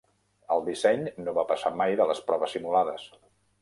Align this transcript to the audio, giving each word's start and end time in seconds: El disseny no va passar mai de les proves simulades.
El 0.55 0.63
disseny 0.69 1.05
no 1.27 1.37
va 1.37 1.45
passar 1.53 1.73
mai 1.85 1.97
de 2.03 2.11
les 2.15 2.25
proves 2.33 2.59
simulades. 2.61 3.11